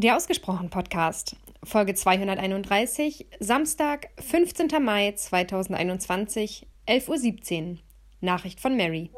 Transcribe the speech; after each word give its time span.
Der 0.00 0.14
Ausgesprochen 0.16 0.70
Podcast, 0.70 1.34
Folge 1.64 1.92
231, 1.92 3.26
Samstag, 3.40 4.10
15. 4.20 4.68
Mai 4.80 5.10
2021, 5.10 6.68
11.17 6.86 7.70
Uhr. 7.72 7.78
Nachricht 8.20 8.60
von 8.60 8.76
Mary. 8.76 9.10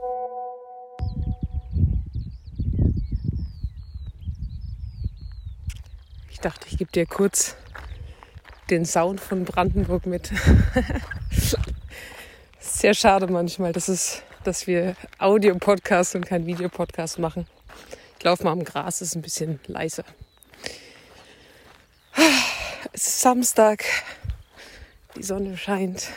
Ich 6.30 6.40
dachte, 6.40 6.66
ich 6.70 6.78
gebe 6.78 6.90
dir 6.90 7.04
kurz 7.04 7.56
den 8.70 8.86
Sound 8.86 9.20
von 9.20 9.44
Brandenburg 9.44 10.06
mit. 10.06 10.32
Sehr 12.58 12.94
schade 12.94 13.26
manchmal, 13.26 13.74
dass, 13.74 13.88
es, 13.88 14.22
dass 14.44 14.66
wir 14.66 14.96
Audio-Podcast 15.18 16.14
und 16.14 16.24
kein 16.24 16.46
Videopodcast 16.46 17.18
machen. 17.18 17.46
Ich 18.18 18.24
laufe 18.24 18.44
mal 18.44 18.52
am 18.52 18.64
Gras, 18.64 19.02
ist 19.02 19.14
ein 19.14 19.20
bisschen 19.20 19.60
leiser. 19.66 20.06
Samstag, 23.22 23.84
die 25.14 25.22
Sonne 25.22 25.58
scheint. 25.58 26.08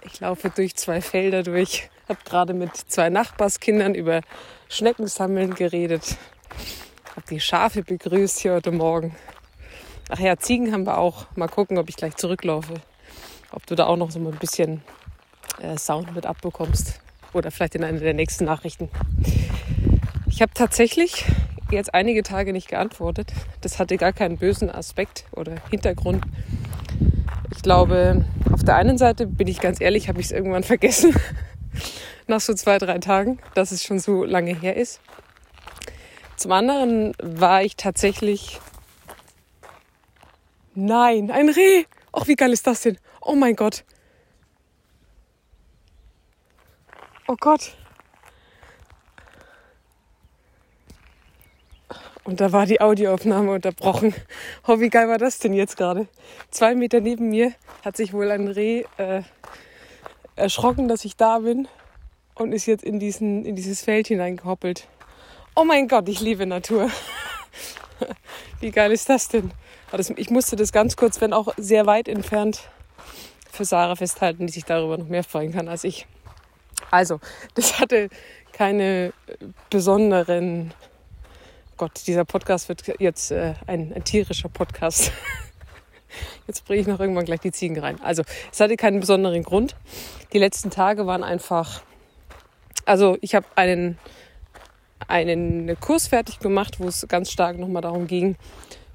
Ich 0.00 0.18
laufe 0.18 0.48
durch 0.48 0.74
zwei 0.76 1.02
Felder 1.02 1.42
durch, 1.42 1.90
habe 2.08 2.20
gerade 2.24 2.54
mit 2.54 2.74
zwei 2.74 3.10
Nachbarskindern 3.10 3.94
über 3.94 4.22
Schneckensammeln 4.70 5.54
geredet, 5.54 6.16
habe 7.10 7.26
die 7.28 7.38
Schafe 7.38 7.82
begrüßt 7.82 8.38
hier 8.38 8.54
heute 8.54 8.72
Morgen. 8.72 9.14
Ach 10.08 10.18
ja, 10.18 10.38
Ziegen 10.38 10.72
haben 10.72 10.86
wir 10.86 10.96
auch. 10.96 11.26
Mal 11.36 11.48
gucken, 11.48 11.76
ob 11.76 11.90
ich 11.90 11.96
gleich 11.96 12.16
zurücklaufe. 12.16 12.72
Ob 13.52 13.66
du 13.66 13.74
da 13.74 13.88
auch 13.88 13.98
noch 13.98 14.10
so 14.10 14.20
ein 14.20 14.38
bisschen 14.38 14.82
äh, 15.60 15.76
Sound 15.76 16.14
mit 16.14 16.24
abbekommst. 16.24 16.98
Oder 17.34 17.50
vielleicht 17.50 17.74
in 17.74 17.84
einer 17.84 18.00
der 18.00 18.14
nächsten 18.14 18.46
Nachrichten. 18.46 18.88
Ich 20.30 20.40
habe 20.40 20.54
tatsächlich 20.54 21.26
jetzt 21.70 21.94
einige 21.94 22.22
Tage 22.22 22.52
nicht 22.52 22.68
geantwortet. 22.68 23.32
Das 23.60 23.78
hatte 23.78 23.96
gar 23.96 24.12
keinen 24.12 24.38
bösen 24.38 24.70
Aspekt 24.70 25.24
oder 25.32 25.56
Hintergrund. 25.70 26.24
Ich 27.54 27.62
glaube, 27.62 28.24
auf 28.52 28.62
der 28.62 28.76
einen 28.76 28.98
Seite 28.98 29.26
bin 29.26 29.48
ich 29.48 29.60
ganz 29.60 29.80
ehrlich, 29.80 30.08
habe 30.08 30.20
ich 30.20 30.26
es 30.26 30.32
irgendwann 30.32 30.62
vergessen. 30.62 31.14
Nach 32.26 32.40
so 32.40 32.54
zwei, 32.54 32.78
drei 32.78 32.98
Tagen, 32.98 33.38
dass 33.54 33.72
es 33.72 33.82
schon 33.82 33.98
so 33.98 34.24
lange 34.24 34.54
her 34.54 34.76
ist. 34.76 35.00
Zum 36.36 36.52
anderen 36.52 37.14
war 37.20 37.62
ich 37.62 37.76
tatsächlich. 37.76 38.60
Nein, 40.74 41.30
ein 41.30 41.48
Reh! 41.48 41.84
Ach, 42.12 42.26
wie 42.26 42.36
geil 42.36 42.52
ist 42.52 42.66
das 42.66 42.82
denn? 42.82 42.98
Oh 43.20 43.34
mein 43.34 43.56
Gott. 43.56 43.84
Oh 47.26 47.36
Gott. 47.38 47.76
Und 52.28 52.42
da 52.42 52.52
war 52.52 52.66
die 52.66 52.82
Audioaufnahme 52.82 53.52
unterbrochen. 53.52 54.14
Oh, 54.66 54.80
wie 54.80 54.90
geil 54.90 55.08
war 55.08 55.16
das 55.16 55.38
denn 55.38 55.54
jetzt 55.54 55.78
gerade? 55.78 56.08
Zwei 56.50 56.74
Meter 56.74 57.00
neben 57.00 57.30
mir 57.30 57.54
hat 57.82 57.96
sich 57.96 58.12
wohl 58.12 58.30
ein 58.30 58.48
Reh 58.48 58.84
äh, 58.98 59.22
erschrocken, 60.36 60.88
dass 60.88 61.06
ich 61.06 61.16
da 61.16 61.38
bin 61.38 61.68
und 62.34 62.52
ist 62.52 62.66
jetzt 62.66 62.84
in, 62.84 63.00
diesen, 63.00 63.46
in 63.46 63.56
dieses 63.56 63.80
Feld 63.80 64.08
hineingehoppelt. 64.08 64.88
Oh 65.56 65.64
mein 65.64 65.88
Gott, 65.88 66.06
ich 66.10 66.20
liebe 66.20 66.44
Natur. 66.44 66.90
wie 68.60 68.72
geil 68.72 68.92
ist 68.92 69.08
das 69.08 69.28
denn? 69.28 69.50
ich 70.16 70.28
musste 70.28 70.54
das 70.54 70.70
ganz 70.70 70.96
kurz, 70.96 71.22
wenn 71.22 71.32
auch 71.32 71.54
sehr 71.56 71.86
weit 71.86 72.08
entfernt, 72.08 72.60
für 73.50 73.64
Sarah 73.64 73.96
festhalten, 73.96 74.46
die 74.46 74.52
sich 74.52 74.66
darüber 74.66 74.98
noch 74.98 75.08
mehr 75.08 75.24
freuen 75.24 75.54
kann 75.54 75.66
als 75.66 75.82
ich. 75.82 76.06
Also, 76.90 77.20
das 77.54 77.80
hatte 77.80 78.10
keine 78.52 79.14
besonderen 79.70 80.74
Gott, 81.78 82.08
dieser 82.08 82.24
Podcast 82.24 82.68
wird 82.68 82.82
jetzt 82.98 83.30
äh, 83.30 83.54
ein, 83.68 83.92
ein, 83.94 84.02
tierischer 84.02 84.48
Podcast. 84.48 85.12
Jetzt 86.48 86.64
bringe 86.64 86.80
ich 86.80 86.88
noch 86.88 86.98
irgendwann 86.98 87.24
gleich 87.24 87.38
die 87.38 87.52
Ziegen 87.52 87.78
rein. 87.78 88.00
Also, 88.02 88.24
es 88.50 88.58
hatte 88.58 88.76
keinen 88.76 88.98
besonderen 88.98 89.44
Grund. 89.44 89.76
Die 90.32 90.38
letzten 90.38 90.70
Tage 90.70 91.06
waren 91.06 91.22
einfach. 91.22 91.82
Also, 92.84 93.16
ich 93.20 93.36
habe 93.36 93.46
einen, 93.54 93.96
einen 95.06 95.78
Kurs 95.78 96.08
fertig 96.08 96.40
gemacht, 96.40 96.80
wo 96.80 96.88
es 96.88 97.06
ganz 97.06 97.30
stark 97.30 97.56
nochmal 97.58 97.82
darum 97.82 98.08
ging: 98.08 98.34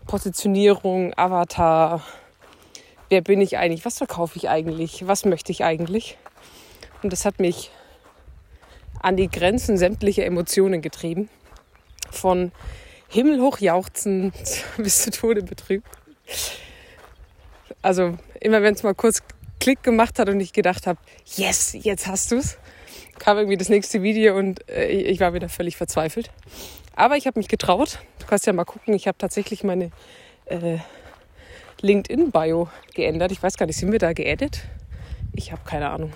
Positionierung, 0.05 1.13
Avatar. 1.15 2.01
Wer 3.07 3.21
bin 3.21 3.39
ich 3.39 3.57
eigentlich? 3.57 3.85
Was 3.85 3.99
verkaufe 3.99 4.35
ich 4.35 4.49
eigentlich? 4.49 5.07
Was 5.07 5.23
möchte 5.23 5.53
ich 5.53 5.63
eigentlich? 5.63 6.17
Und 7.01 7.13
das 7.13 7.23
hat 7.23 7.39
mich 7.39 7.71
an 8.99 9.15
die 9.15 9.29
Grenzen 9.29 9.77
sämtlicher 9.77 10.25
Emotionen 10.25 10.81
getrieben 10.81 11.29
von 12.13 12.51
himmelhoch 13.09 13.59
jauchzend 13.59 14.33
bis 14.77 15.03
zu 15.03 15.11
Tode 15.11 15.43
betrübt. 15.43 15.87
Also 17.81 18.17
immer 18.39 18.61
wenn 18.61 18.73
es 18.73 18.83
mal 18.83 18.95
kurz 18.95 19.21
Klick 19.59 19.83
gemacht 19.83 20.19
hat 20.19 20.29
und 20.29 20.39
ich 20.39 20.53
gedacht 20.53 20.87
habe, 20.87 20.99
yes, 21.35 21.73
jetzt 21.73 22.07
hast 22.07 22.31
du 22.31 22.37
es, 22.37 22.57
kam 23.19 23.37
irgendwie 23.37 23.57
das 23.57 23.69
nächste 23.69 24.01
Video 24.01 24.37
und 24.37 24.67
äh, 24.69 24.87
ich 24.87 25.19
war 25.19 25.33
wieder 25.33 25.49
völlig 25.49 25.77
verzweifelt. 25.77 26.31
Aber 26.95 27.17
ich 27.17 27.27
habe 27.27 27.39
mich 27.39 27.47
getraut. 27.47 27.99
Du 28.19 28.27
kannst 28.27 28.45
ja 28.45 28.53
mal 28.53 28.65
gucken, 28.65 28.93
ich 28.93 29.07
habe 29.07 29.17
tatsächlich 29.17 29.63
meine 29.63 29.91
äh, 30.45 30.77
LinkedIn-Bio 31.81 32.69
geändert. 32.93 33.31
Ich 33.31 33.41
weiß 33.41 33.57
gar 33.57 33.65
nicht, 33.65 33.77
sind 33.77 33.91
wir 33.91 33.99
da 33.99 34.13
geedit? 34.13 34.61
Ich 35.33 35.51
habe 35.51 35.61
keine 35.65 35.89
Ahnung. 35.89 36.13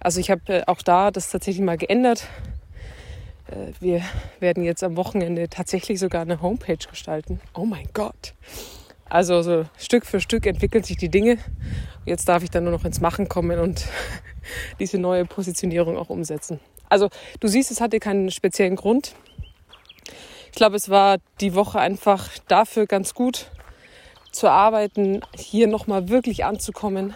Also 0.00 0.20
ich 0.20 0.30
habe 0.30 0.40
äh, 0.52 0.62
auch 0.66 0.82
da 0.82 1.10
das 1.10 1.30
tatsächlich 1.30 1.64
mal 1.64 1.78
geändert. 1.78 2.26
Äh, 3.48 3.72
wir 3.80 4.02
werden 4.40 4.62
jetzt 4.62 4.82
am 4.82 4.96
Wochenende 4.96 5.48
tatsächlich 5.48 5.98
sogar 5.98 6.22
eine 6.22 6.40
Homepage 6.40 6.78
gestalten. 6.88 7.40
Oh 7.54 7.64
mein 7.64 7.88
Gott. 7.92 8.34
Also 9.08 9.42
so 9.42 9.64
Stück 9.78 10.04
für 10.04 10.20
Stück 10.20 10.46
entwickeln 10.46 10.84
sich 10.84 10.98
die 10.98 11.08
Dinge. 11.08 11.38
Jetzt 12.04 12.28
darf 12.28 12.42
ich 12.42 12.50
dann 12.50 12.64
nur 12.64 12.72
noch 12.72 12.84
ins 12.84 13.00
Machen 13.00 13.28
kommen 13.28 13.58
und 13.58 13.86
diese 14.80 14.98
neue 14.98 15.24
Positionierung 15.24 15.96
auch 15.96 16.10
umsetzen. 16.10 16.60
Also 16.88 17.08
du 17.40 17.48
siehst, 17.48 17.70
es 17.70 17.80
hatte 17.80 18.00
keinen 18.00 18.30
speziellen 18.30 18.76
Grund. 18.76 19.14
Ich 20.50 20.56
glaube, 20.56 20.76
es 20.76 20.88
war 20.88 21.18
die 21.40 21.54
Woche 21.54 21.78
einfach 21.78 22.30
dafür 22.48 22.86
ganz 22.86 23.14
gut 23.14 23.50
zu 24.32 24.50
arbeiten, 24.50 25.20
hier 25.36 25.68
nochmal 25.68 26.08
wirklich 26.08 26.44
anzukommen, 26.44 27.14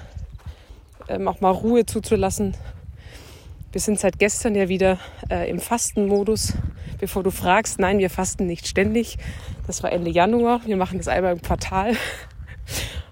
ähm, 1.09 1.29
auch 1.29 1.41
mal 1.41 1.51
Ruhe 1.51 1.85
zuzulassen, 1.87 2.57
wir 3.73 3.81
sind 3.81 3.99
seit 3.99 4.19
gestern 4.19 4.55
ja 4.55 4.69
wieder 4.69 4.99
äh, 5.31 5.49
im 5.49 5.59
Fastenmodus. 5.59 6.53
Bevor 6.99 7.23
du 7.23 7.31
fragst, 7.31 7.79
nein, 7.79 7.99
wir 7.99 8.11
fasten 8.11 8.47
nicht 8.47 8.69
ständig. 8.69 9.17
Das 9.67 9.83
war 9.83 9.91
Ende 9.91 10.11
Januar. 10.11 10.61
Wir 10.67 10.77
machen 10.77 10.99
das 10.99 11.09
einmal 11.09 11.33
im 11.33 11.41
Quartal. 11.43 11.97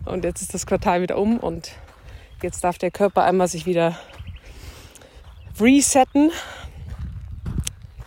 Und 0.04 0.24
jetzt 0.24 0.42
ist 0.42 0.52
das 0.52 0.66
Quartal 0.66 1.00
wieder 1.02 1.16
um 1.18 1.38
und 1.38 1.72
jetzt 2.42 2.62
darf 2.62 2.78
der 2.78 2.90
Körper 2.90 3.24
einmal 3.24 3.48
sich 3.48 3.64
wieder 3.64 3.98
resetten. 5.58 6.30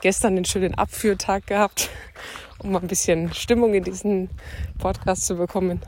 Gestern 0.01 0.35
den 0.35 0.45
schönen 0.45 0.75
Abführtag 0.75 1.47
gehabt, 1.47 1.89
um 2.59 2.71
mal 2.71 2.81
ein 2.81 2.87
bisschen 2.87 3.33
Stimmung 3.33 3.73
in 3.73 3.83
diesen 3.83 4.29
Podcast 4.77 5.25
zu 5.25 5.35
bekommen. 5.35 5.81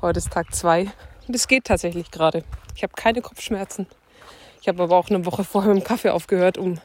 Heute 0.00 0.18
ist 0.18 0.30
Tag 0.30 0.54
zwei 0.54 0.86
und 1.26 1.34
es 1.34 1.48
geht 1.48 1.64
tatsächlich 1.64 2.10
gerade. 2.10 2.44
Ich 2.74 2.82
habe 2.82 2.92
keine 2.94 3.22
Kopfschmerzen. 3.22 3.86
Ich 4.66 4.68
habe 4.68 4.82
aber 4.82 4.96
auch 4.96 5.10
eine 5.10 5.24
Woche 5.24 5.44
vorher 5.44 5.72
mit 5.72 5.84
dem 5.84 5.86
Kaffee 5.86 6.10
aufgehört, 6.10 6.58
um 6.58 6.80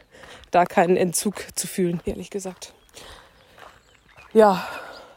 da 0.52 0.66
keinen 0.66 0.97
Entzug 0.97 1.47
zu 1.56 1.66
fühlen, 1.66 2.00
ehrlich 2.06 2.30
gesagt. 2.30 2.74
Ja, 4.34 4.68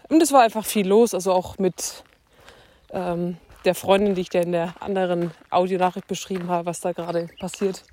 und 0.08 0.22
es 0.22 0.32
war 0.32 0.40
einfach 0.40 0.64
viel 0.64 0.88
los, 0.88 1.12
also 1.12 1.34
auch 1.34 1.58
mit 1.58 2.02
ähm, 2.90 3.36
der 3.66 3.74
Freundin, 3.74 4.14
die 4.14 4.22
ich 4.22 4.30
dir 4.30 4.40
in 4.40 4.52
der 4.52 4.72
anderen 4.80 5.32
Audionachricht 5.50 6.06
beschrieben 6.06 6.48
habe, 6.48 6.64
was 6.64 6.80
da 6.80 6.92
gerade 6.92 7.28
passiert. 7.38 7.84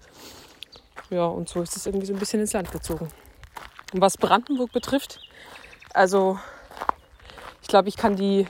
Ja, 1.10 1.26
und 1.26 1.50
so 1.50 1.62
ist 1.62 1.76
es 1.76 1.86
irgendwie 1.86 2.06
so 2.06 2.14
ein 2.14 2.20
bisschen 2.20 2.40
ins 2.40 2.54
Land 2.54 2.72
gezogen. 2.72 3.10
Und 3.92 4.00
was 4.00 4.18
Brandenburg 4.18 4.72
betrifft, 4.72 5.20
also 5.94 6.40
ich 7.62 7.68
glaube, 7.68 7.90
ich 7.90 7.98
kann 7.98 8.16
die, 8.16 8.48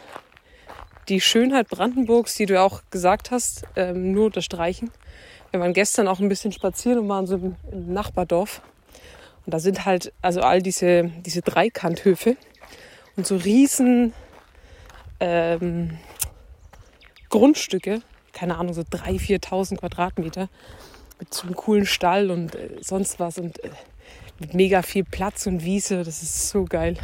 die 1.09 1.19
Schönheit 1.19 1.67
Brandenburgs, 1.67 2.35
die 2.35 2.45
du 2.45 2.61
auch 2.61 2.83
gesagt 2.91 3.31
hast, 3.31 3.63
ähm, 3.75 4.11
nur 4.11 4.27
unterstreichen. 4.27 4.91
Wir 5.51 5.59
waren 5.59 5.73
gestern 5.73 6.07
auch 6.07 6.19
ein 6.19 6.29
bisschen 6.29 6.53
spazieren 6.53 6.99
und 6.99 7.09
waren 7.09 7.27
so 7.27 7.35
im, 7.35 7.55
Nachbardorf. 7.71 8.61
Und 9.45 9.53
da 9.53 9.59
sind 9.59 9.85
halt 9.85 10.13
also 10.21 10.41
all 10.41 10.61
diese, 10.61 11.11
diese 11.25 11.41
Dreikanthöfe 11.41 12.37
und 13.17 13.27
so 13.27 13.35
riesen 13.35 14.13
ähm, 15.19 15.97
Grundstücke, 17.29 18.01
keine 18.31 18.57
Ahnung, 18.57 18.73
so 18.73 18.81
3.000, 18.81 19.41
4.000 19.43 19.77
Quadratmeter 19.77 20.49
mit 21.19 21.33
so 21.33 21.43
einem 21.43 21.55
coolen 21.55 21.85
Stall 21.85 22.31
und 22.31 22.55
äh, 22.55 22.77
sonst 22.81 23.19
was 23.19 23.37
und 23.37 23.63
äh, 23.63 23.69
mit 24.39 24.53
mega 24.53 24.81
viel 24.81 25.03
Platz 25.03 25.47
und 25.47 25.63
Wiese. 25.65 26.03
Das 26.03 26.23
ist 26.23 26.49
so 26.49 26.65
geil. 26.65 26.97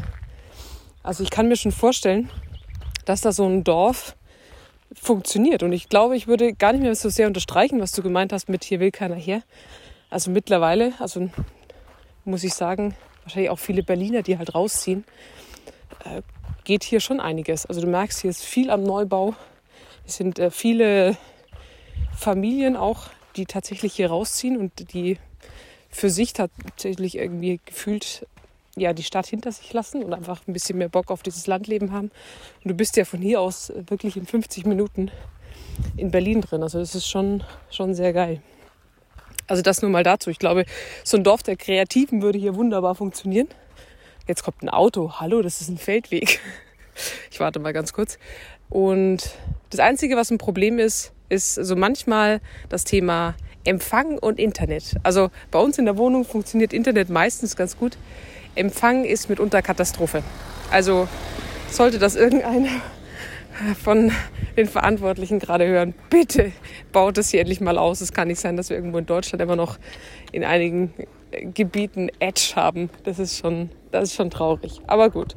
Also 1.03 1.23
ich 1.23 1.29
kann 1.29 1.47
mir 1.47 1.55
schon 1.55 1.71
vorstellen, 1.71 2.29
dass 3.05 3.21
da 3.21 3.31
so 3.31 3.45
ein 3.47 3.63
Dorf 3.63 4.15
funktioniert. 5.01 5.63
Und 5.63 5.73
ich 5.73 5.89
glaube, 5.89 6.15
ich 6.15 6.27
würde 6.27 6.53
gar 6.53 6.73
nicht 6.73 6.81
mehr 6.81 6.95
so 6.95 7.09
sehr 7.09 7.27
unterstreichen, 7.27 7.79
was 7.79 7.91
du 7.91 8.01
gemeint 8.01 8.33
hast 8.33 8.49
mit 8.49 8.63
hier 8.63 8.79
will 8.79 8.91
keiner 8.91 9.15
her. 9.15 9.41
Also 10.09 10.31
mittlerweile, 10.31 10.93
also 10.99 11.29
muss 12.25 12.43
ich 12.43 12.53
sagen, 12.53 12.95
wahrscheinlich 13.23 13.49
auch 13.49 13.59
viele 13.59 13.83
Berliner, 13.83 14.21
die 14.21 14.37
halt 14.37 14.55
rausziehen, 14.55 15.05
äh, 16.03 16.21
geht 16.63 16.83
hier 16.83 16.99
schon 16.99 17.19
einiges. 17.19 17.65
Also 17.65 17.81
du 17.81 17.87
merkst, 17.87 18.21
hier 18.21 18.29
ist 18.29 18.43
viel 18.43 18.69
am 18.69 18.83
Neubau. 18.83 19.35
Es 20.05 20.17
sind 20.17 20.39
äh, 20.39 20.51
viele 20.51 21.17
Familien 22.15 22.75
auch, 22.75 23.07
die 23.35 23.45
tatsächlich 23.45 23.93
hier 23.93 24.09
rausziehen 24.09 24.57
und 24.57 24.93
die 24.93 25.17
für 25.89 26.09
sich 26.09 26.33
tatsächlich 26.33 27.17
irgendwie 27.17 27.59
gefühlt 27.65 28.25
ja, 28.77 28.93
die 28.93 29.03
Stadt 29.03 29.27
hinter 29.27 29.51
sich 29.51 29.73
lassen 29.73 30.03
und 30.03 30.13
einfach 30.13 30.41
ein 30.47 30.53
bisschen 30.53 30.77
mehr 30.77 30.89
Bock 30.89 31.11
auf 31.11 31.23
dieses 31.23 31.47
Landleben 31.47 31.91
haben. 31.91 32.11
Und 32.63 32.69
du 32.69 32.73
bist 32.73 32.95
ja 32.95 33.05
von 33.05 33.21
hier 33.21 33.41
aus 33.41 33.71
wirklich 33.75 34.17
in 34.17 34.25
50 34.25 34.65
Minuten 34.65 35.11
in 35.95 36.11
Berlin 36.11 36.41
drin. 36.41 36.63
Also 36.63 36.79
das 36.79 36.95
ist 36.95 37.07
schon, 37.07 37.43
schon 37.69 37.93
sehr 37.93 38.13
geil. 38.13 38.41
Also 39.47 39.61
das 39.61 39.81
nur 39.81 39.91
mal 39.91 40.03
dazu. 40.03 40.29
Ich 40.29 40.39
glaube, 40.39 40.65
so 41.03 41.17
ein 41.17 41.23
Dorf 41.23 41.43
der 41.43 41.55
Kreativen 41.55 42.21
würde 42.21 42.37
hier 42.37 42.55
wunderbar 42.55 42.95
funktionieren. 42.95 43.47
Jetzt 44.27 44.43
kommt 44.43 44.61
ein 44.61 44.69
Auto. 44.69 45.13
Hallo, 45.19 45.41
das 45.41 45.61
ist 45.61 45.69
ein 45.69 45.77
Feldweg. 45.77 46.39
Ich 47.29 47.39
warte 47.39 47.59
mal 47.59 47.73
ganz 47.73 47.93
kurz. 47.93 48.17
Und 48.69 49.29
das 49.69 49.79
Einzige, 49.79 50.15
was 50.15 50.31
ein 50.31 50.39
Problem 50.39 50.79
ist, 50.79 51.13
ist 51.29 51.53
so 51.53 51.75
manchmal 51.75 52.41
das 52.69 52.85
Thema 52.85 53.35
Empfang 53.65 54.17
und 54.17 54.39
Internet. 54.39 54.95
Also 55.03 55.29
bei 55.51 55.59
uns 55.59 55.77
in 55.77 55.85
der 55.85 55.97
Wohnung 55.97 56.25
funktioniert 56.25 56.73
Internet 56.73 57.09
meistens 57.09 57.55
ganz 57.55 57.77
gut. 57.77 57.99
Empfang 58.57 59.05
ist 59.05 59.29
mitunter 59.29 59.61
Katastrophe. 59.61 60.23
Also 60.71 61.07
sollte 61.69 61.99
das 61.99 62.15
irgendeiner 62.15 62.69
von 63.83 64.11
den 64.55 64.67
Verantwortlichen 64.67 65.39
gerade 65.39 65.67
hören, 65.67 65.93
bitte 66.09 66.51
baut 66.91 67.17
das 67.17 67.29
hier 67.29 67.41
endlich 67.41 67.61
mal 67.61 67.77
aus. 67.77 68.01
Es 68.01 68.11
kann 68.11 68.27
nicht 68.27 68.39
sein, 68.39 68.57
dass 68.57 68.69
wir 68.69 68.77
irgendwo 68.77 68.97
in 68.97 69.05
Deutschland 69.05 69.41
immer 69.41 69.55
noch 69.55 69.77
in 70.31 70.43
einigen 70.43 70.93
Gebieten 71.53 72.09
Edge 72.19 72.53
haben. 72.55 72.89
Das 73.03 73.19
ist 73.19 73.37
schon, 73.37 73.69
das 73.91 74.05
ist 74.05 74.15
schon 74.15 74.29
traurig. 74.29 74.81
Aber 74.87 75.09
gut. 75.09 75.35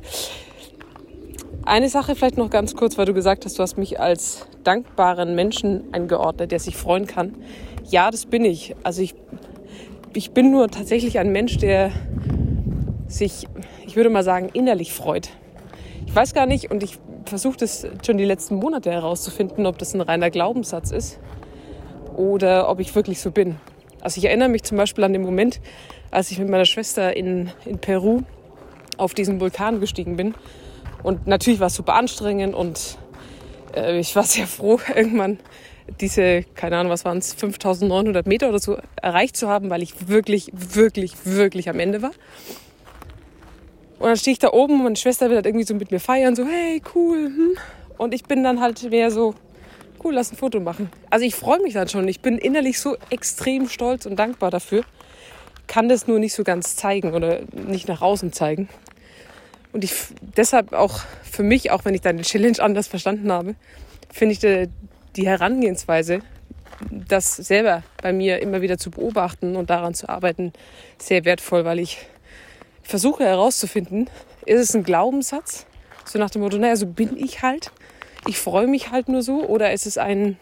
Eine 1.64 1.88
Sache 1.88 2.16
vielleicht 2.16 2.38
noch 2.38 2.48
ganz 2.48 2.74
kurz, 2.74 2.96
weil 2.96 3.04
du 3.04 3.12
gesagt 3.12 3.44
hast, 3.44 3.58
du 3.58 3.62
hast 3.62 3.76
mich 3.76 4.00
als 4.00 4.46
dankbaren 4.64 5.34
Menschen 5.34 5.92
eingeordnet, 5.92 6.52
der 6.52 6.58
sich 6.58 6.76
freuen 6.76 7.06
kann. 7.06 7.34
Ja, 7.88 8.10
das 8.10 8.26
bin 8.26 8.44
ich. 8.44 8.74
Also 8.82 9.02
ich, 9.02 9.14
ich 10.14 10.30
bin 10.30 10.50
nur 10.50 10.68
tatsächlich 10.68 11.18
ein 11.18 11.32
Mensch, 11.32 11.58
der 11.58 11.92
sich, 13.10 13.46
ich 13.86 13.96
würde 13.96 14.10
mal 14.10 14.22
sagen, 14.22 14.48
innerlich 14.52 14.92
freut. 14.92 15.30
Ich 16.06 16.14
weiß 16.14 16.34
gar 16.34 16.46
nicht 16.46 16.70
und 16.70 16.82
ich 16.82 16.98
versuche 17.26 17.58
das 17.58 17.86
schon 18.04 18.18
die 18.18 18.24
letzten 18.24 18.56
Monate 18.56 18.90
herauszufinden, 18.90 19.66
ob 19.66 19.78
das 19.78 19.94
ein 19.94 20.00
reiner 20.00 20.30
Glaubenssatz 20.30 20.90
ist 20.90 21.18
oder 22.16 22.68
ob 22.68 22.80
ich 22.80 22.94
wirklich 22.94 23.20
so 23.20 23.30
bin. 23.30 23.56
Also 24.00 24.18
ich 24.18 24.24
erinnere 24.24 24.48
mich 24.48 24.62
zum 24.62 24.76
Beispiel 24.76 25.04
an 25.04 25.12
den 25.12 25.22
Moment, 25.22 25.60
als 26.10 26.30
ich 26.30 26.38
mit 26.38 26.48
meiner 26.48 26.64
Schwester 26.64 27.16
in, 27.16 27.50
in 27.64 27.78
Peru 27.78 28.22
auf 28.96 29.14
diesen 29.14 29.40
Vulkan 29.40 29.80
gestiegen 29.80 30.16
bin. 30.16 30.34
Und 31.02 31.26
natürlich 31.26 31.60
war 31.60 31.68
es 31.68 31.74
super 31.74 31.94
anstrengend 31.94 32.54
und 32.54 32.98
äh, 33.74 33.98
ich 33.98 34.14
war 34.16 34.24
sehr 34.24 34.46
froh, 34.46 34.80
irgendwann 34.94 35.38
diese, 36.00 36.44
keine 36.54 36.76
Ahnung, 36.76 36.92
was 36.92 37.04
waren 37.04 37.18
es, 37.18 37.34
5900 37.34 38.26
Meter 38.26 38.48
oder 38.48 38.58
so 38.58 38.78
erreicht 39.00 39.36
zu 39.36 39.48
haben, 39.48 39.70
weil 39.70 39.82
ich 39.82 40.08
wirklich, 40.08 40.50
wirklich, 40.52 41.14
wirklich 41.24 41.68
am 41.68 41.80
Ende 41.80 42.02
war. 42.02 42.12
Und 44.00 44.06
dann 44.06 44.16
stehe 44.16 44.32
ich 44.32 44.38
da 44.38 44.50
oben 44.52 44.76
und 44.76 44.84
meine 44.84 44.96
Schwester 44.96 45.28
will 45.28 45.36
halt 45.36 45.44
irgendwie 45.44 45.66
so 45.66 45.74
mit 45.74 45.90
mir 45.90 46.00
feiern, 46.00 46.34
so, 46.34 46.46
hey, 46.46 46.82
cool. 46.94 47.26
Hm. 47.26 47.58
Und 47.98 48.14
ich 48.14 48.24
bin 48.24 48.42
dann 48.42 48.58
halt 48.58 48.82
mehr 48.90 49.10
so, 49.10 49.34
cool, 50.02 50.14
lass 50.14 50.32
ein 50.32 50.36
Foto 50.36 50.58
machen. 50.58 50.90
Also 51.10 51.26
ich 51.26 51.34
freue 51.34 51.60
mich 51.60 51.74
dann 51.74 51.86
schon. 51.86 52.08
Ich 52.08 52.20
bin 52.20 52.38
innerlich 52.38 52.80
so 52.80 52.96
extrem 53.10 53.68
stolz 53.68 54.06
und 54.06 54.16
dankbar 54.16 54.50
dafür. 54.50 54.84
Kann 55.66 55.90
das 55.90 56.06
nur 56.06 56.18
nicht 56.18 56.32
so 56.32 56.44
ganz 56.44 56.76
zeigen 56.76 57.12
oder 57.12 57.40
nicht 57.52 57.88
nach 57.88 58.00
außen 58.00 58.32
zeigen. 58.32 58.70
Und 59.74 59.84
ich 59.84 59.92
deshalb 60.20 60.72
auch 60.72 61.00
für 61.22 61.42
mich, 61.42 61.70
auch 61.70 61.84
wenn 61.84 61.94
ich 61.94 62.00
die 62.00 62.22
Challenge 62.22 62.58
anders 62.58 62.88
verstanden 62.88 63.30
habe, 63.30 63.54
finde 64.10 64.32
ich 64.32 64.38
die, 64.38 64.70
die 65.14 65.26
Herangehensweise, 65.26 66.20
das 66.90 67.36
selber 67.36 67.82
bei 68.02 68.14
mir 68.14 68.40
immer 68.40 68.62
wieder 68.62 68.78
zu 68.78 68.90
beobachten 68.90 69.56
und 69.56 69.68
daran 69.68 69.92
zu 69.92 70.08
arbeiten, 70.08 70.54
sehr 70.96 71.26
wertvoll, 71.26 71.66
weil 71.66 71.78
ich 71.80 71.98
versuche 72.90 73.24
herauszufinden, 73.24 74.10
ist 74.44 74.60
es 74.60 74.74
ein 74.74 74.82
Glaubenssatz? 74.82 75.66
So 76.04 76.18
nach 76.18 76.30
dem 76.30 76.42
Motto, 76.42 76.58
naja, 76.58 76.76
so 76.76 76.86
bin 76.86 77.16
ich 77.16 77.42
halt. 77.42 77.70
Ich 78.26 78.38
freue 78.38 78.66
mich 78.66 78.90
halt 78.90 79.08
nur 79.08 79.22
so. 79.22 79.44
Oder 79.46 79.72
ist 79.72 79.86
es 79.86 79.96
ein, 79.96 80.36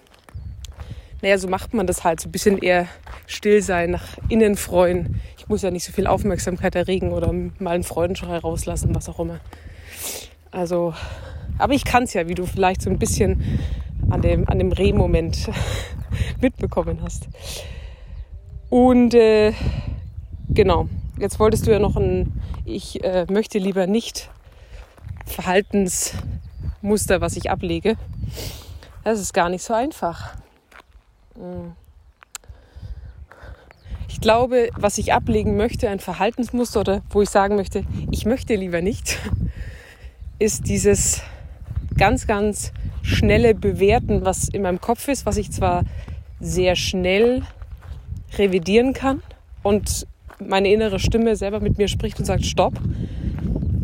naja, 1.21 1.39
so 1.39 1.47
macht 1.47 1.75
man 1.75 1.87
das 1.87 2.05
halt, 2.05 2.21
so 2.21 2.29
ein 2.29 2.33
bisschen 2.33 2.59
eher 2.59 2.87
still 3.27 3.61
sein, 3.63 3.91
nach 3.91 4.17
innen 4.29 4.57
freuen. 4.57 5.21
Ich 5.37 5.49
muss 5.49 5.63
ja 5.63 5.71
nicht 5.71 5.85
so 5.85 5.93
viel 5.93 6.07
Aufmerksamkeit 6.07 6.75
erregen 6.75 7.13
oder 7.13 7.33
mal 7.33 7.75
einen 7.75 7.85
Freudenschrei 7.85 8.39
rauslassen, 8.39 8.95
was 8.95 9.09
auch 9.09 9.21
immer. 9.21 9.41
Also, 10.51 10.95
aber 11.59 11.75
ich 11.75 11.85
kann 11.85 12.05
es 12.05 12.15
ja, 12.15 12.29
wie 12.29 12.35
du 12.35 12.47
vielleicht 12.47 12.81
so 12.81 12.89
ein 12.89 12.99
bisschen 12.99 13.61
an 14.09 14.23
dem, 14.23 14.49
an 14.49 14.59
dem 14.59 14.73
Reh-Moment 14.73 15.51
mitbekommen 16.41 17.01
hast. 17.03 17.29
Und 18.71 19.13
äh, 19.13 19.53
genau, 20.49 20.89
Jetzt 21.19 21.41
wolltest 21.41 21.67
du 21.67 21.73
ja 21.73 21.81
noch 21.81 21.97
ein, 21.97 22.33
ich 22.65 23.03
äh, 23.03 23.27
möchte 23.29 23.59
lieber 23.59 23.89
nicht 23.89 24.31
Verhaltensmuster, 25.27 27.21
was 27.21 27.37
ich 27.37 27.51
ablege. 27.51 27.97
Das 29.03 29.19
ist 29.19 29.35
gar 29.35 29.49
nicht 29.49 29.65
so 29.65 29.75
einfach. 29.75 30.37
Hm. 31.35 31.73
Ich 34.09 34.21
glaube, 34.21 34.71
was 34.77 34.99
ich 34.99 35.13
ablegen 35.13 35.57
möchte, 35.57 35.89
ein 35.89 35.99
Verhaltensmuster 36.01 36.81
oder 36.81 37.03
wo 37.11 37.23
ich 37.23 37.31
sagen 37.31 37.57
möchte, 37.57 37.85
ich 38.11 38.25
möchte 38.25 38.55
lieber 38.55 38.81
nicht, 38.81 39.19
ist 40.39 40.69
dieses 40.69 41.23
ganz, 41.97 42.29
ganz 42.29 42.73
schnelle 43.03 43.55
Bewerten, 43.55 44.25
was 44.25 44.49
in 44.49 44.63
meinem 44.63 44.81
Kopf 44.81 45.09
ist, 45.09 45.27
was 45.27 45.37
ich 45.37 45.51
zwar 45.51 45.85
sehr 46.39 46.77
schnell 46.77 47.43
revidieren 48.37 48.93
kann 48.93 49.23
und 49.63 50.07
meine 50.41 50.73
innere 50.73 50.99
Stimme 50.99 51.37
selber 51.37 51.61
mit 51.61 51.79
mir 51.79 51.89
spricht 51.89 52.19
und 52.19 52.25
sagt, 52.25 52.45
stopp. 52.45 52.75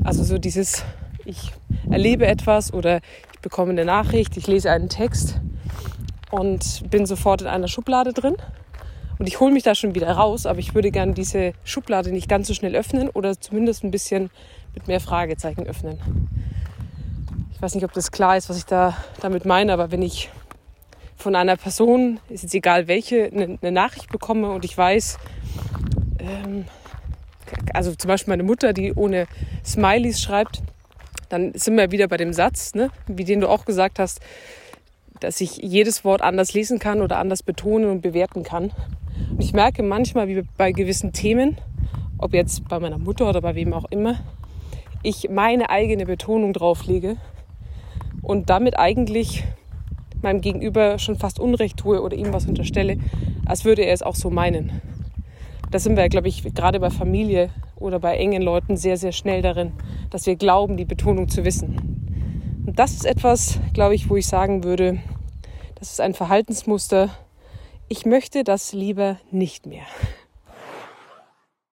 Also 0.05 0.23
so 0.23 0.39
dieses, 0.39 0.85
ich 1.25 1.53
erlebe 1.91 2.27
etwas 2.27 2.73
oder 2.73 3.01
ich 3.33 3.41
bekomme 3.41 3.71
eine 3.71 3.85
Nachricht, 3.85 4.37
ich 4.37 4.47
lese 4.47 4.71
einen 4.71 4.89
Text 4.89 5.41
und 6.31 6.91
bin 6.91 7.07
sofort 7.07 7.43
in 7.43 7.49
einer 7.49 7.69
Schublade 7.69 8.13
drin. 8.13 8.37
Und 9.19 9.29
ich 9.29 9.39
hole 9.39 9.53
mich 9.53 9.63
da 9.63 9.75
schon 9.75 9.95
wieder 9.95 10.11
raus, 10.11 10.45
aber 10.45 10.59
ich 10.59 10.75
würde 10.75 10.91
gerne 10.91 11.15
diese 11.15 11.53
Schublade 11.63 12.11
nicht 12.11 12.29
ganz 12.29 12.49
so 12.49 12.55
schnell 12.55 12.75
öffnen 12.75 13.09
oder 13.11 13.39
zumindest 13.39 13.85
ein 13.85 13.91
bisschen 13.91 14.31
mit 14.75 14.89
mehr 14.89 15.01
Fragezeichen 15.01 15.67
öffnen. 15.67 15.99
Ich 17.53 17.63
weiß 17.63 17.75
nicht, 17.77 17.85
ob 17.85 17.93
das 17.93 18.11
klar 18.11 18.37
ist, 18.37 18.51
was 18.51 18.59
ich 18.59 18.67
da 18.67 18.97
damit 19.21 19.45
meine, 19.45 19.73
aber 19.73 19.93
wenn 19.93 20.03
ich 20.03 20.31
von 21.17 21.37
einer 21.37 21.57
Person, 21.57 22.19
ist 22.29 22.43
jetzt 22.43 22.55
egal 22.55 22.89
welche, 22.89 23.31
eine 23.33 23.73
Nachricht 23.73 24.11
bekomme 24.11 24.51
und 24.51 24.65
ich 24.65 24.77
weiß, 24.77 25.19
ähm, 26.25 26.65
also 27.73 27.95
zum 27.95 28.09
Beispiel 28.09 28.33
meine 28.33 28.43
Mutter, 28.43 28.73
die 28.73 28.93
ohne 28.95 29.27
Smileys 29.65 30.21
schreibt, 30.21 30.63
dann 31.29 31.53
sind 31.55 31.77
wir 31.77 31.91
wieder 31.91 32.09
bei 32.09 32.17
dem 32.17 32.33
Satz, 32.33 32.75
ne, 32.75 32.91
wie 33.07 33.25
den 33.25 33.41
du 33.41 33.49
auch 33.49 33.65
gesagt 33.65 33.99
hast, 33.99 34.21
dass 35.21 35.41
ich 35.41 35.57
jedes 35.57 36.05
Wort 36.05 36.23
anders 36.23 36.53
lesen 36.53 36.79
kann 36.79 37.01
oder 37.01 37.19
anders 37.19 37.43
betonen 37.43 37.91
und 37.91 38.01
bewerten 38.03 38.43
kann. 38.43 38.73
Und 39.31 39.41
ich 39.41 39.53
merke 39.53 39.83
manchmal, 39.83 40.29
wie 40.29 40.43
bei 40.57 40.73
gewissen 40.73 41.13
Themen, 41.13 41.57
ob 42.19 42.35
jetzt 42.35 42.69
bei 42.69 42.79
meiner 42.79 42.99
Mutter 42.99 43.29
oder 43.29 43.41
bei 43.41 43.55
wem 43.55 43.73
auch 43.73 43.87
immer, 43.91 44.21
ich 45.03 45.29
meine 45.31 45.71
eigene 45.71 46.07
Betonung 46.07 46.53
drauflege 46.53 47.17
und 48.23 48.51
damit 48.51 48.79
eigentlich 48.79 49.45
meinem 50.23 50.41
Gegenüber 50.41 50.99
schon 50.99 51.17
fast 51.17 51.39
Unrecht 51.39 51.77
tue 51.77 52.01
oder 52.01 52.17
ihm 52.17 52.33
was 52.33 52.47
unterstelle, 52.47 52.97
als 53.45 53.65
würde 53.65 53.83
er 53.83 53.93
es 53.93 54.03
auch 54.03 54.15
so 54.15 54.31
meinen 54.31 54.81
da 55.75 55.81
sind 55.81 55.97
wir, 55.97 56.09
glaube 56.09 56.29
ich, 56.29 56.45
gerade 56.55 56.79
bei 56.79 56.89
Familie 56.89 57.51
oder 57.75 57.99
bei 57.99 58.17
engen 58.17 58.43
Leuten 58.43 58.77
sehr, 58.77 58.97
sehr 58.97 59.11
schnell 59.11 59.43
darin, 59.43 59.73
dass 60.09 60.25
wir 60.25 60.37
glauben, 60.37 60.77
die 60.77 60.85
Betonung 60.85 61.29
zu 61.29 61.45
wissen. 61.45 62.63
Und 62.65 62.79
das 62.79 62.93
ist 62.93 63.05
etwas, 63.05 63.59
glaube 63.73 63.97
ich, 63.97 64.09
wo 64.09 64.15
ich 64.15 64.29
sagen 64.29 64.63
würde, 64.63 65.01
das 65.75 65.91
ist 65.91 66.01
ein 66.01 66.15
Verhaltensmuster. 66.15 67.11
Ich 67.89 68.07
möchte 68.07 68.45
das 68.45 68.73
lieber 68.73 69.19
nicht 69.33 69.67
mehr. 69.67 69.83